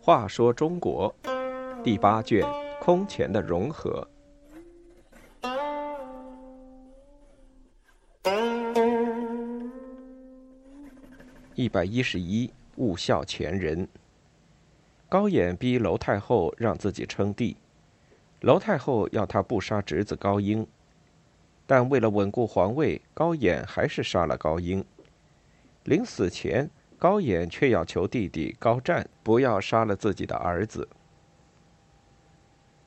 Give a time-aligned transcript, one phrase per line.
[0.00, 1.14] 话说中国
[1.84, 2.42] 第八卷
[2.80, 4.08] 空前的融合。
[11.54, 13.86] 一百一十一，勿笑前人。
[15.10, 17.56] 高演逼娄太后让自己称帝，
[18.40, 20.66] 娄太后要他不杀侄子高英，
[21.68, 24.84] 但为了稳固皇位，高演还是杀了高英。
[25.84, 26.68] 临死前。
[27.00, 30.88] 高演却要求弟弟高湛不要杀了自己的儿子。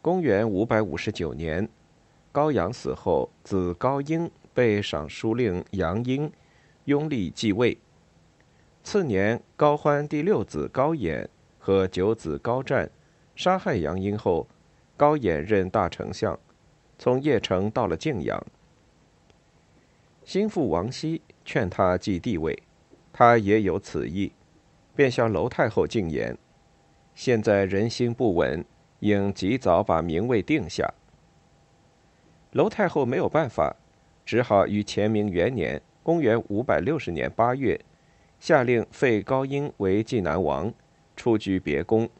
[0.00, 1.68] 公元五百五十九年，
[2.30, 6.30] 高阳死后，子高英被尚书令杨英
[6.84, 7.76] 拥立继位。
[8.84, 12.88] 次年，高欢第六子高演和九子高湛
[13.34, 14.46] 杀害杨英后，
[14.96, 16.38] 高演任大丞相，
[16.96, 18.40] 从邺城到了泾阳。
[20.26, 22.60] 心腹王熙劝他继帝位。
[23.12, 24.32] 他也有此意，
[24.96, 26.36] 便向娄太后进言
[27.14, 28.64] ：“现在人心不稳，
[28.98, 30.92] 应及早把名位定下。”
[32.50, 33.76] 娄太后没有办法，
[34.24, 37.80] 只好于乾明元年（公元560年）八月，
[38.40, 40.74] 下令废高英为济南王，
[41.14, 42.10] 出居别宫，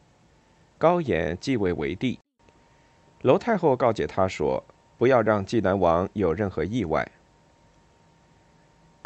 [0.79, 2.21] 高演继位为帝。
[3.23, 4.63] 娄太后告诫他说
[4.97, 7.05] ：“不要让济南王有任何意外。”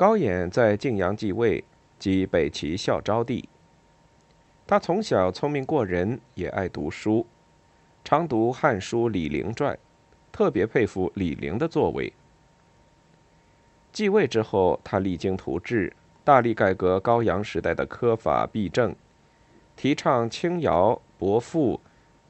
[0.00, 1.62] 高演在晋阳继位。
[1.98, 3.46] 即北齐孝昭帝。
[4.66, 7.26] 他从小聪明过人，也爱读书，
[8.02, 9.74] 常读《汉书·李陵传》，
[10.32, 12.10] 特别佩服李陵的作为。
[13.92, 15.92] 继位之后，他励精图治，
[16.24, 18.96] 大力改革高阳时代的科法弊政，
[19.76, 21.78] 提倡轻徭薄赋，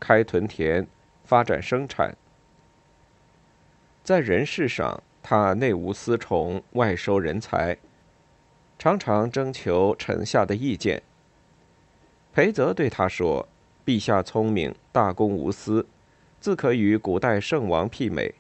[0.01, 0.85] 开屯田，
[1.23, 2.17] 发展生产。
[4.03, 7.77] 在人事上，他内无私宠，外收人才。
[8.79, 11.03] 常常征求臣下的意见。
[12.33, 13.47] 裴泽对他说
[13.85, 15.87] ：“陛下聪明，大公无私，
[16.41, 18.35] 自可与古代圣王媲美。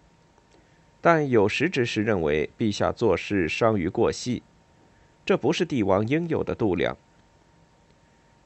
[1.02, 4.42] 但有识之士认为，陛下做事伤于过细，
[5.26, 6.96] 这不是帝王应有的度量。”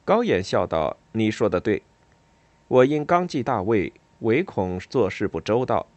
[0.03, 1.81] 高演笑道：“你说的对，
[2.67, 5.87] 我因刚继大位，唯恐做事不周到，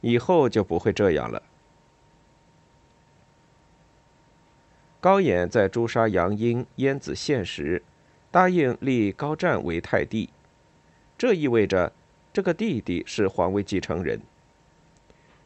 [0.00, 1.42] 以后就不会这样了。”
[5.02, 7.82] 高演在诛杀杨英、燕子献时，
[8.30, 10.30] 答应立高湛为太帝，
[11.18, 11.92] 这意味着
[12.32, 14.20] 这个弟弟是皇位继承人。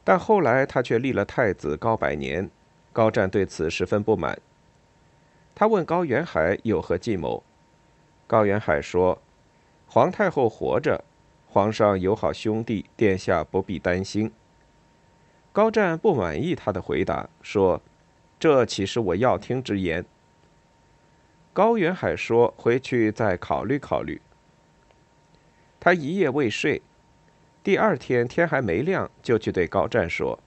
[0.04, 2.50] 但后来他却立了太子高百年，
[2.92, 4.38] 高湛对此十分不满。
[5.54, 7.42] 他问高元海有何计谋，
[8.26, 9.22] 高元海说
[9.88, 11.02] ：“皇太后活着，
[11.46, 14.30] 皇上有好兄弟，殿下不必担心。”
[15.50, 17.80] 高湛不满意他的回答，说。
[18.46, 20.04] 这岂是我要听之言？
[21.52, 24.22] 高远海说：“回去再考虑考虑。”
[25.80, 26.80] 他一夜未睡，
[27.64, 30.38] 第二天天还没亮，就去对高湛说：“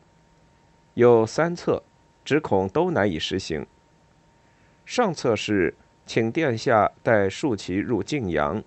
[0.95, 1.83] 有三策，
[2.23, 3.67] 只恐都难以实行。
[4.85, 8.63] 上策是请殿下带数骑入晋阳，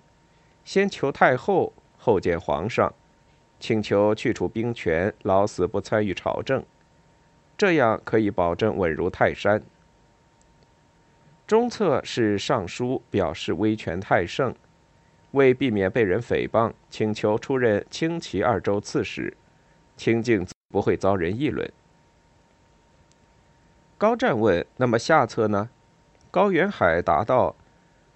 [0.63, 2.93] 先求太后，后见皇上，
[3.59, 6.63] 请求去除兵权，老死不参与朝政。”
[7.57, 9.61] 这样可以保证稳如泰山。
[11.45, 14.55] 中策是上书表示威权太盛，
[15.31, 19.35] 为避免被人诽谤，请求出任清齐二州刺史，
[19.95, 21.71] 清静不会遭人议论。
[23.97, 25.69] 高湛问：“那么下策呢？”
[26.31, 27.55] 高元海答道：“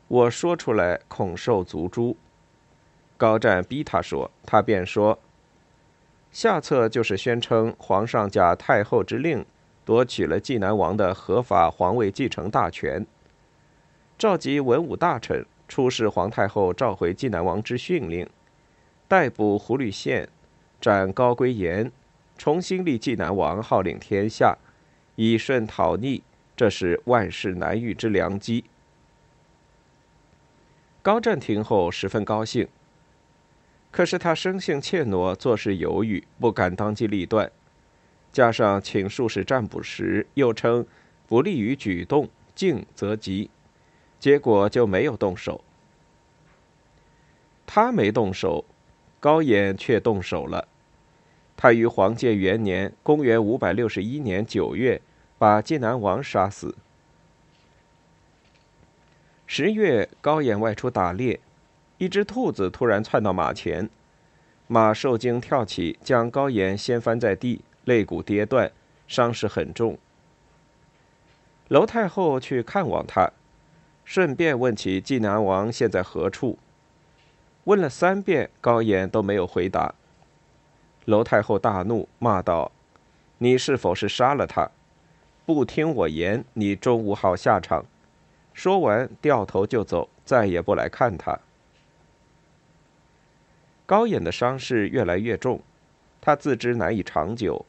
[0.08, 2.18] 我说出来恐受族诛。”
[3.18, 5.20] 高湛逼他说，他便说。
[6.38, 9.44] 下策就是宣称皇上假太后之令
[9.84, 13.04] 夺取了济南王的合法皇位继承大权，
[14.20, 18.30] 召集文武大臣出示皇太后召回济南王之训令，
[19.08, 20.30] 逮捕胡律宪，
[20.80, 21.92] 斩高归炎，
[22.38, 24.56] 重新立济南王，号令天下，
[25.16, 26.22] 以顺讨逆，
[26.56, 28.64] 这是万事难遇之良机。
[31.02, 32.68] 高湛听后十分高兴。
[33.98, 37.52] 可是他生性怯懦，做事犹豫，不敢当机立断，
[38.32, 40.86] 加上请术士占卜时又称
[41.26, 43.50] 不利于举动，静则急，
[44.20, 45.64] 结果就没有动手。
[47.66, 48.66] 他没动手，
[49.20, 50.68] 高演却动手了。
[51.56, 55.02] 他于黄建元年（公元561年）九月，
[55.40, 56.76] 把济南王杀死。
[59.48, 61.40] 十月，高演外出打猎。
[61.98, 63.90] 一只兔子突然窜到马前，
[64.68, 68.72] 马受惊跳起，将高岩掀翻在地，肋骨跌断，
[69.08, 69.98] 伤势很重，
[71.70, 73.32] 娄太后去看望他，
[74.06, 76.60] 顺便问起济南王现在何处。
[77.64, 79.96] 问了三遍，高岩都没有回答。
[81.06, 82.72] 娄太后大怒，骂道
[83.40, 84.70] ：“你是否是杀了他？
[85.46, 87.86] 不听我言，你终无好下场。”
[88.54, 91.40] 说完，掉头就走，再也不来看他。
[93.88, 95.62] 高演的伤势越来越重，
[96.20, 97.66] 他自知难以长久，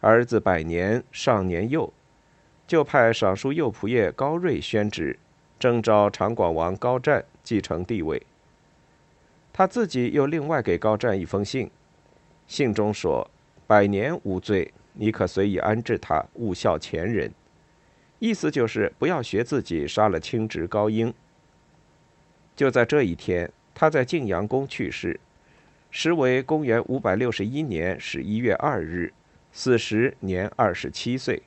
[0.00, 1.92] 儿子百年尚年幼。
[2.66, 5.18] 就派尚书右仆射高睿宣旨，
[5.58, 8.22] 征召长广王高湛继承帝位。
[9.52, 11.70] 他自己又另外给高湛一封信，
[12.46, 13.30] 信中说
[13.68, 17.30] ：“百年无罪，你可随意安置他，勿效前人。”
[18.18, 21.12] 意思就是不要学自己杀了亲侄高英。
[22.56, 25.20] 就在这一天，他在晋阳宫去世，
[25.96, 29.12] 时为公元五百六十一年十一月二日
[29.52, 31.40] 死时年二十七岁。